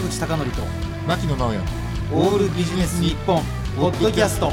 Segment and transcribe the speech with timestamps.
[0.00, 0.62] 坂口孝則と
[1.06, 1.58] 牧野直哉。
[2.14, 3.42] オールビジネス日本
[3.76, 4.50] ポッドキャスト。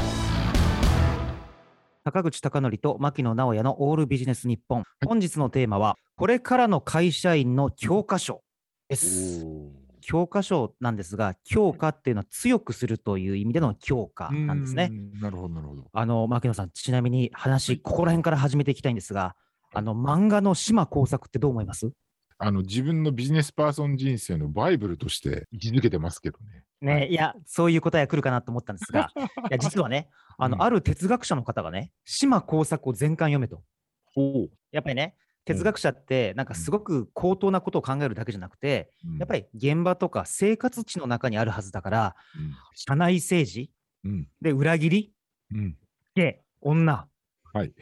[2.04, 8.42] 坂口孝則と牧野直哉のオールビジネス日本、本日のテーマはこれからの会社員の教科書。
[8.90, 9.46] です。
[10.02, 14.90] 教科書なんですが強化っていうのは強くするという意味での強化なんですね。
[15.18, 15.84] なるほどなるほど。
[15.94, 19.34] あの牧野さんちなみに話ここら辺から始めていきたいんですが
[19.72, 21.90] あの漫画の島耕作ってどう思います？
[22.38, 26.62] あの自分のビジネスパーソン人生のバイブルとして位置づけてますけどね。
[26.80, 29.20] ね、いや、そういう答えが来るかなと思ったんですが、 い
[29.50, 30.62] や、実はね、あの、うん。
[30.62, 33.62] ある哲学者の方がね、島耕作を全巻読めと。
[34.70, 42.54] やっぱりね、哲学者って、なんかすごく高等なことを考えるだけじゃなくて、やっぱり、り現場とか生活地の中にあるはずだから、うん。
[42.74, 43.72] 社内政治
[44.04, 44.28] うん。
[44.40, 45.12] で裏切り
[45.50, 45.76] うん、
[46.14, 47.08] で女。
[47.58, 47.72] はい。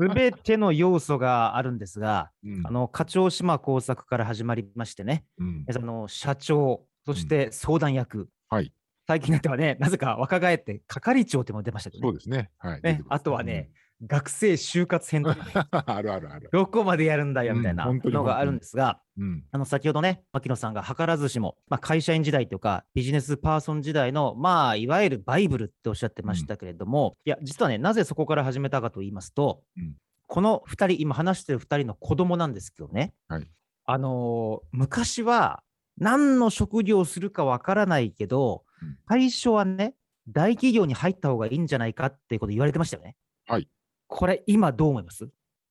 [0.00, 2.66] すべての要素があるんですが、うん。
[2.66, 5.64] あの課長島耕作から始まりましてね、うん。
[5.68, 8.72] あの社長、そして相談役、はい。
[9.08, 12.08] 最近になってはね、なぜか若返って係長っても出ましたけどね。
[12.10, 12.50] そうですね。
[12.58, 12.82] はい。
[12.82, 13.02] 出ね。
[13.08, 13.70] あとはね、
[14.04, 15.58] 学生就活編とかね、う。
[15.58, 16.48] ん あるあるある。
[16.52, 29.96] どこまでやるんだよみたいなのがあるんですが、うん、あの先ほどね、牧野さんが図らずしも、まあ、会社員時代とか、ビジネスパーソン時代の、まあ、いわゆるバイブルっておっしゃってましたけれども、いや、実はね、なぜそこから始めたかと言いますと、うん。
[30.26, 33.48] この2人、今話してる2人の子供なんですけどね、はい。
[33.84, 35.62] あのー昔は
[35.98, 38.98] 何の職業をするかわからないけど、うん。
[39.08, 39.94] 最初はね、
[40.28, 43.16] 大企業に入った方がいいんじゃないかっていうこと言われてましたよね。
[43.46, 43.68] はい。
[44.14, 45.26] これ、今どう思います？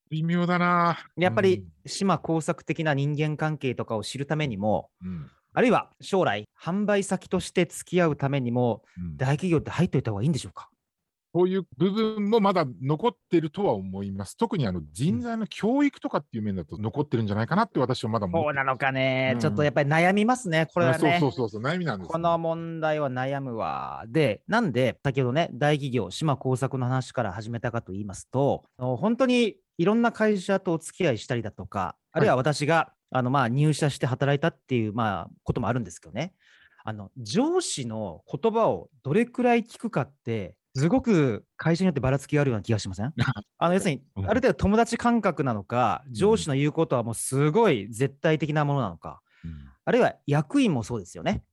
[0.10, 0.98] 微妙だな。
[1.16, 9.16] やっぱり島工作的な人間関係とかを知るためにも、うん、あるいは将来、販売先として付き合うためにも、うん。
[9.16, 10.71] 大企業って入っておいた方がいいんでしょうか？
[11.34, 14.36] こういう部分もまだ残ってるとは思います。
[14.36, 19.40] 特にあの人材の教育とかっていう面だと残ってるんじゃないかなって私はまだ思そうなのかね、うん。
[19.40, 21.20] ちょっとやっぱり悩みますね、これはね。
[21.20, 22.12] そうそうそうそう、悩みなんですよ。
[22.12, 24.04] この問題は悩むわ。
[24.08, 36.34] で、なんで、先ほどね、大企業、島工作の話から始めたかと言いますと、本当にいろんな会社とお付き合いしたりだとか、あるいは私が、あのまあ入社して働いたっていうまあこともあるんですけどね、
[36.84, 43.14] あの上司の言葉をどれくらい聞くかって、すごく会社によってばらつきがあるような気がしません？
[43.58, 44.30] あの要するに、うん。
[44.30, 49.70] ある程度友達感覚なのか、上司の言うことはもうすごい絶対的なものなのか、うん。
[49.84, 51.44] あるいは役員もそうですよね。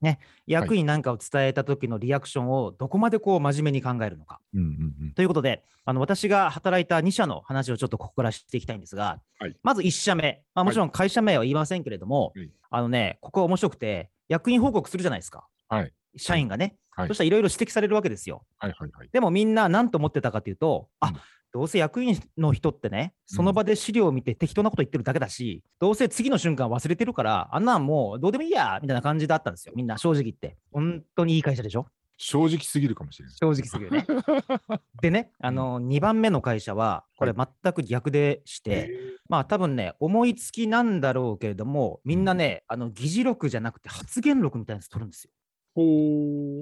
[0.00, 4.40] ね、役員なんかを伝えた時のリアクションをどこまでこう真面目に考えるのか。
[4.54, 5.12] うんうんうん。
[5.12, 9.56] ということで、あの私が働いた2社の話をちょっとここからしていきたいんですが、はい。
[9.62, 12.50] まず1社目、まあ、もちろん会社名は言いませんけれども、はい。
[12.70, 16.76] あのね、ここ面白くて、役員報告するじゃないですか、はい社員がね。
[16.90, 18.44] はいそしたらいろいろ指摘されるわけですよ。
[18.58, 19.08] はいはいはい。
[19.12, 21.14] でもみんな何と思ってたかというと、あうん
[21.50, 30.58] どうせ役員の人ってね、その場で資料を見て適当なこと言ってるだけだし、どうせ次の瞬間忘れてるから、あんなんもうどうでもいいやみたいな感じだったんですよ、みんな正直言って。
[30.72, 31.86] 本当にいい会社でしょ？
[32.18, 33.36] 正直すぎるかもしれない。
[33.36, 34.06] 正直すぎるね。
[35.00, 38.90] でね、あの2番目の会社は、これ全く逆でして、
[39.28, 45.30] まあ多分ね、思いつきなんだろうけれども、みんなね、あの議事録じゃなくて発言録みたいなやつ取るんですよ。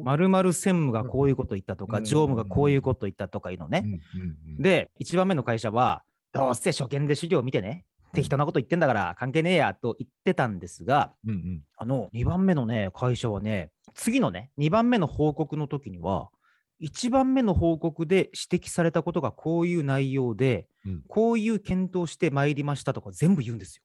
[0.05, 2.05] まるまる専務がこういうこと言ったとか、うん。
[2.05, 4.01] 常務がこういうこと言ったとかいうのね。
[4.59, 11.63] で、1番目の会社は、どうせ初見で資料見てね、適当なこと言ってんだから関係ねえやと言ってたんですが、うんうん。
[11.77, 16.31] あの、2番目のね、会社はね、次のね、2番目の報告の時には、
[16.83, 21.03] 1番目の報告で指摘されたことがこういう内容で、うん。
[21.09, 23.83] こういう検討してまいりましたとか全部言うんですよ。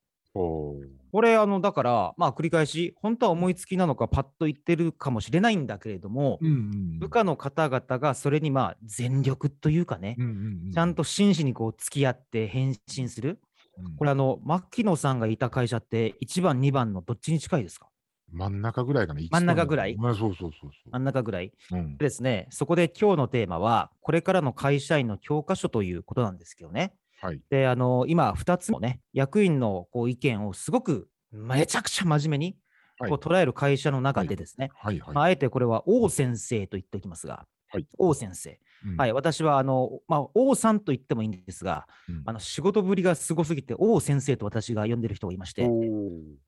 [1.11, 10.29] これ、あの、だから、まあ、繰り返し、本当は思いつきなのか、パッと言ってるかもしれないんだけれども、うんうん部下の方々がそれに、まあ、全力というかね、うんうん
[10.65, 13.39] うんちゃんと真摯にこう付き合って返信する。
[13.77, 17.87] うんこれ、あの、牧野さんがいた会社って、1番、2番のどっちに近いですか？
[18.31, 19.21] 真ん中ぐらいかな。
[19.29, 19.95] 真ん中ぐらい？
[19.97, 21.51] まあそうそうそうそう真ん中ぐらい？
[21.71, 26.93] うんでですね、そこで今日のテーマは、これからの会社員の教科書ということなんですけどね。
[27.21, 27.41] はい。
[27.49, 32.57] で、あの、今、2つのね、役員のこう意見をすごくめちゃくちゃ真面目に
[32.99, 35.15] はいこう捉える会社の中でですね、はいはい。
[35.15, 38.59] まあ、あえてこれは王先生と言っておきますが、はい王先生。
[38.85, 45.65] うんはい、私はあの、まあ、王さんと言ってもいいんですが、うんあの仕事ぶりがすごすぎて、王先生と私が呼んでる人がいまして、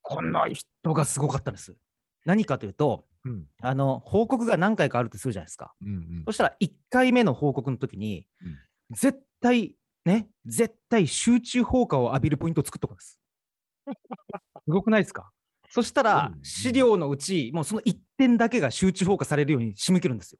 [0.02, 1.76] この人がすごかったんです。
[2.26, 5.74] 何かというと、うんあの報告が何回かあるとするじゃないですか。
[5.82, 8.58] うんうんそしたら1回目の報告の時に、うん
[8.96, 13.20] 絶対、ね、絶対集中放火を浴びるポイントを作っとくんです。
[14.66, 15.32] すごくないですか？
[15.70, 20.40] そしたらう、ん資料のうち、もうその1点だけが集中放火されるように締め切るんですよ。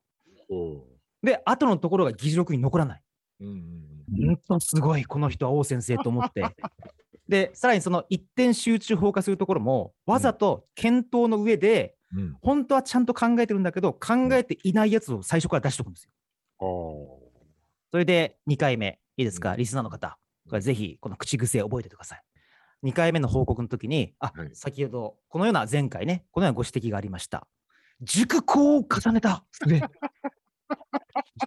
[0.50, 0.88] お
[1.26, 3.02] で、後のところが議事録に残らない。
[3.42, 6.44] ーうんうんうん本当すごい、この人は王先生と思って。
[7.28, 12.38] で、さらにその一点集中放火するところも、わざと検討の上で、うん。
[12.42, 16.12] 本当はちゃんと考えてるんだけど、考えていないやつを最初から出しておくんですよ。
[17.92, 19.58] それで2回目、いいですか、うん。
[19.58, 20.18] リスナーの方、
[20.50, 22.22] これぜひこの口癖覚えててください。
[22.84, 24.50] 2回目の報告の時に、あ、はい。
[24.54, 27.48] 先ほど、このような前回ね、このようなご指摘がありました。
[28.02, 29.46] 熟考を重ねた。
[29.52, 29.80] 末、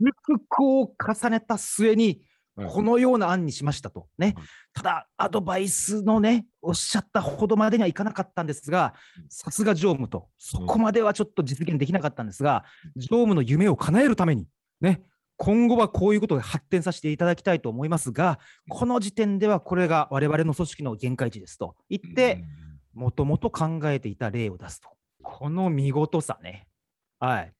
[0.01, 2.21] 熟考を重ねた末に、はい
[2.69, 4.09] このような案にしましたと。
[4.17, 4.33] ね。
[4.35, 4.47] はい。
[4.73, 12.65] ただ、アドバイスのね、おっしゃったほどまでにはいかなかったんですがうん、さすが常務と、そこまではちょっと実現できなかったんですが、
[12.97, 14.47] 常務の夢を叶えるために、
[14.81, 15.03] ね、
[15.37, 18.39] 今後はこういうことで発展させていただきたいと思いますが、
[18.69, 22.43] この時点ではこれが我々の組織の限界値ですと言って、
[22.95, 24.89] もともと考えていた例を出すと。
[25.23, 26.67] この見事さね。
[27.19, 27.53] はい。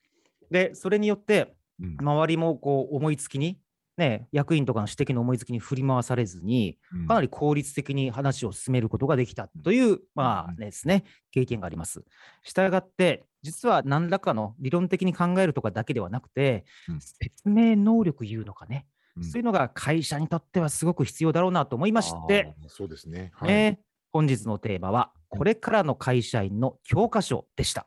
[0.51, 3.59] で、それによって、うん周りもこう思いつきに、
[3.97, 12.05] ね、役員とかの指摘の思いつきに振り回されずに、うんかなり効率的に話を進めることができたという、まあうんですね、経験があります。
[12.43, 23.31] したがって、実は何らかの理論的に考えるとかだけではなくて、うん説明能力いうのかね、うんそういうのが会社にとってはすごく必要だろうなと思いまして、そうですね。
[23.35, 23.49] はい。
[23.49, 23.81] ね、
[24.13, 27.87] 本日のテーマは、これからの会社員の教科書でした。